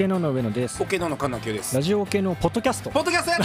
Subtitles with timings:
[0.00, 0.82] OK のの上野です。
[0.82, 1.76] オケノの神奈清です。
[1.76, 2.88] ラジオ OK のポッドキャスト。
[2.88, 3.44] ポッドキャストやった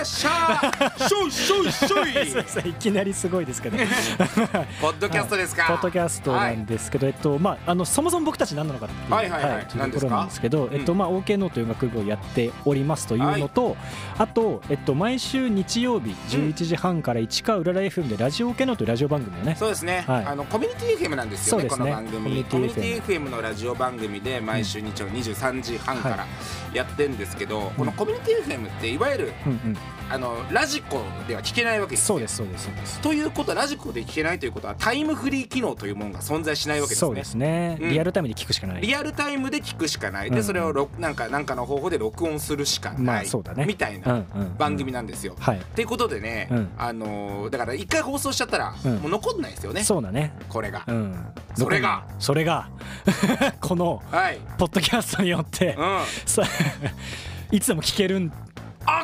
[0.00, 0.04] ー。
[0.04, 1.08] しゃー。
[1.08, 3.76] しょ いしょいしょいそうそういきなりすごいですけど。
[4.82, 9.66] ポッドキャストですか、ポッドキャストなんですけど、えっとまああのそもそも僕たち何なのかっていう、はいはいはい。
[9.66, 10.06] という何ですか？
[10.06, 13.76] ところなんですけど、えっとまあ OK ノーという学部をやっておりますというのと、
[14.18, 20.24] あとえっと毎週日曜日11時半から市川うらら FM でラジオ OK ノーというラジオ番組をね、そうですね、はい。
[20.26, 21.70] あのコミュニティ FM なんですよねね。
[21.70, 22.16] この番組。
[22.16, 26.26] コミュニティコミュニティ FM のラジオ番組で毎週日曜23時半かはら
[26.72, 29.32] やってるんですけど、このコミュニティ FM っていわゆる
[30.08, 33.00] あのラジコでは聞けないわけですそうですそうですそうです。
[33.00, 37.08] ということはラジコで聞けないということはタイムフリー機能というものが存在しないわけですね。
[37.08, 37.90] そうですね、うん。
[37.90, 38.82] リアルタイムで聞くしかない。
[38.82, 40.34] リアルタイムで聞くしかない、うん。
[40.34, 43.64] でそれをろなんかなんかの方法で録音するしかない、まあそうだね。
[43.66, 44.56] みたいうんなうん。
[44.56, 45.34] 番組なんですよ。
[45.40, 45.58] はい。
[45.58, 46.68] っていうことでね、うん。
[46.78, 48.96] あのーだから一回放送しちゃったら、うん。
[48.98, 49.82] もう残んないですよね。
[49.82, 50.32] そうだね。
[50.48, 50.84] これが。
[50.86, 51.16] うん。
[51.56, 52.04] それが。
[52.18, 52.68] それが。
[53.60, 55.74] このはい、ポッドキャストによって。
[55.78, 56.42] うん、 さ
[57.50, 58.32] いつでも聞けるん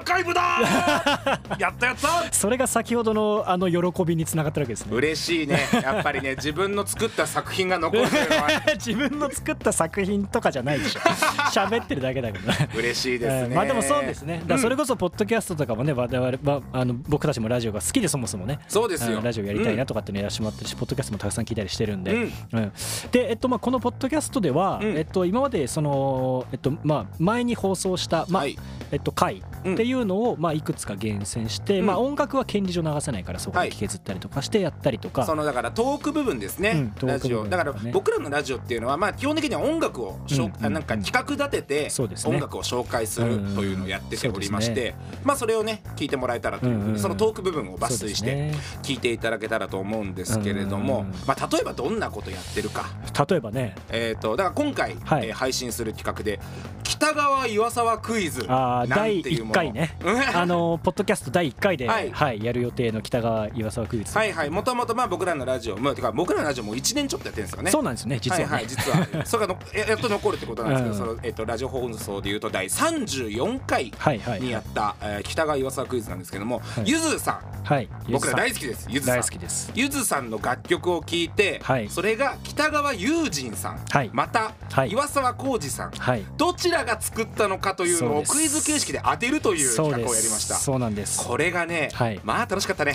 [0.02, 2.32] アーカイブだーやったやった。
[2.32, 4.94] それが先ほどのあの喜びにつながったわけですね。
[4.96, 5.60] 嬉しいね。
[5.72, 8.02] やっぱりね 自分の作った作品が残る。
[8.74, 11.00] 自分の作った作品とかじゃないでしょ。
[11.54, 12.48] 喋ってるだけだけど。
[12.50, 14.42] ね嬉しいですね、うんまあでもそうですね。
[14.46, 19.18] だそれここそポッドキャストとかもね我々まああの僕たちもラジオが好きでそもそもねそうですよ。
[19.18, 22.32] うんラジオやりたいなとかっていうのやらせてもらってるし、ポッドキャストもたくさん聞いたりしてるんで、うん。
[22.52, 22.72] うん。
[23.12, 24.96] で、えっとまあ、このポッドキャストでは、うん。
[24.96, 28.58] えっと、今までその、えっとまあ、前に放送した、まあはい。
[28.90, 31.86] えっと、回うんっていうのを、まあ、いくつか厳選して、うん。
[31.86, 37.46] まあ、音楽は権利上流せないからそこで削ったりとかしてやったりとか、そのだからトーク部分ですね、うんラジオ。
[37.46, 41.88] だから僕らのラジオっていうのはまあ基本的には音楽をしょ、うんうんなんか企画立てて
[42.24, 46.98] 音楽を紹介するというのをやってておりまして、うんまあそれをね聞いてもらえたらという、うんうん。
[46.98, 52.86] そのトーク部分を抜粋して聞いていただけたらと思うんですけれども、うんまあ例えばどんなことやってるか。
[53.28, 53.74] 例えばね。
[53.90, 55.26] えー、とだから今回、はい。
[55.26, 56.38] えー配信する企画で
[56.84, 59.96] 「北川岩沢クイズ」なん第1ていうもの回ね。
[60.34, 64.50] あのポッドキャスト第1回で、ははいいやる予定の北川岩沢クイズ、はいはい。
[64.50, 67.70] もともとまあ僕らのラジオもてか僕らのラジオも1年ちょっとやってるんですよね。
[67.70, 69.26] そうなんですよね実はね、いはい、実は。
[69.26, 70.98] それがのややっと残るってことなんですけど、うん。
[70.98, 74.40] そのえっとラジオ放送でいうと第34回はいはい。
[74.40, 76.90] にやった、えー北川岩沢クイズなんですけども、い。
[76.90, 77.40] ゆずさん。
[77.64, 77.88] はい。
[78.10, 79.16] 僕ら大好好きですゆずさん。
[79.18, 79.72] 大好きです。
[79.74, 81.88] ゆずさんの楽曲を聴いて、はい。
[81.88, 84.10] それが北川悠仁さん、はい。
[84.12, 84.90] また、はい。
[84.90, 85.90] 岩沢浩二さん。
[85.90, 86.24] はい。
[86.36, 90.54] どちらが作ったのかというのをクイズ形式で当てるというそう企画をやりました。
[90.54, 91.26] そうなんです。
[91.26, 92.20] これがね、はい。
[92.24, 92.94] まあ楽しかったね。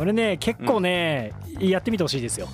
[0.00, 2.48] これね結構ね、やってみてほしいですよ。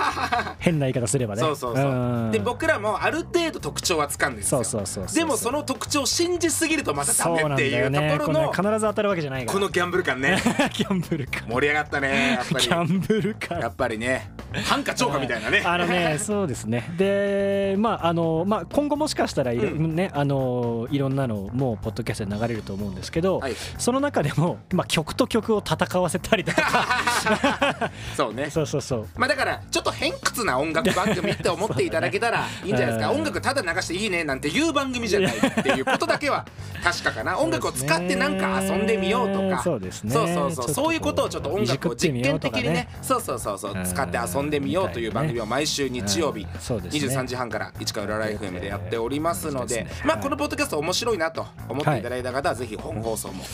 [0.58, 1.42] 変な言い方すればね。
[1.42, 2.30] そうそうそう、ん。
[2.30, 4.64] で僕らもある程度特徴はつかんでるんですよ。
[4.64, 9.52] そうそうそうでもその特徴を信じすぎるとまたダメっていうところのこの必ず当たるわけじゃないから。
[9.52, 10.38] このギャンブル感ね。
[10.72, 11.42] ギャンブルか。
[11.46, 12.64] 盛り上がったねやっぱり。
[12.66, 13.54] ギャンブルか。
[13.56, 15.62] やっぱりね反か超かみたいなね。
[15.64, 16.90] あのね、 そうですね。
[16.96, 19.94] で、まああのまあ今後もしかしたらいろ、うん。
[19.94, 23.54] ねあのいろんなのもうポッドキャストで流れると思うんですけど、はい。
[23.78, 28.48] その中でもまあ曲と曲を戦わせたりだとか、 そうね。
[28.50, 29.06] そうそうそう。
[29.16, 32.70] まあだからちょっと偏屈な音楽番組って思っていただけたらい。
[32.70, 36.44] いんじゃないですか、うん音楽ただ流していいねなんていう番組じゃないっていうことだけは
[36.82, 37.38] 確かかな。
[37.38, 39.62] 音楽を使ってなんか遊んでみようとか。
[39.62, 40.12] そうですね。
[40.12, 40.70] そうそうそう。
[40.70, 43.80] そういうことをちょっと音楽を実験的にねそうそうそうそうう。
[43.80, 47.14] ん使って遊んでみようという番組を毎週日曜日うんそうですね。
[47.14, 53.44] 23時半から市川浦ライフ FM でやっておりますのでまあこのポッドキャスト面白いなと思っていただいた方はぜひ本放送も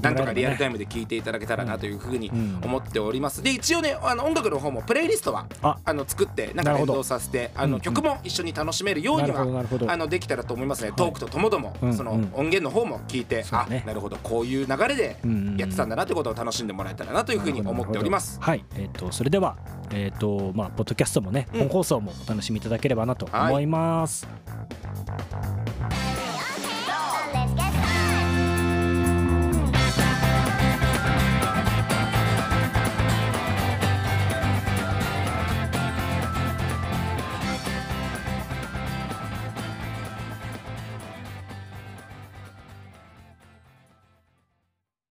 [0.00, 3.42] なんとかリアルタイムで聞いていただけたらなというふうにうん思っております。
[3.42, 5.76] で一応ねあの音楽の方もプレイリストはあ。
[5.84, 10.92] あの作ってなんか連動させてあの曲も一緒に楽しめるようにはあのできたらと思いますね。
[10.94, 14.16] トークとともどもうんそのうん音源の方も聞いてあなるほど。
[14.22, 15.16] こういう流れで
[15.56, 18.38] やってたんだなということを楽しんでもらえたらなというふうに思っております。
[18.40, 19.56] はい、えっ、とそれでは
[19.90, 24.26] えっ、とまあポッドキャストもね、うん本放送もお楽しみいただければなと思います。